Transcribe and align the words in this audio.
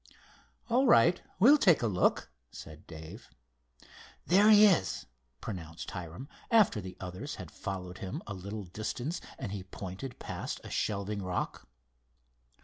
"All 0.67 0.87
right, 0.87 1.21
we'll 1.39 1.59
take 1.59 1.83
a 1.83 1.87
look," 1.87 2.31
said 2.49 2.87
Dave. 2.87 3.29
"There 4.25 4.49
he 4.49 4.65
is," 4.65 5.05
pronounced 5.41 5.91
Hiram, 5.91 6.27
after 6.49 6.81
the 6.81 6.97
others 6.99 7.35
had 7.35 7.51
followed 7.51 7.99
him 7.99 8.23
a 8.25 8.33
little 8.33 8.63
distance, 8.63 9.21
and 9.37 9.51
he 9.51 9.61
pointed 9.61 10.17
past 10.17 10.59
a 10.63 10.71
shelving 10.71 11.21
rock. 11.21 11.67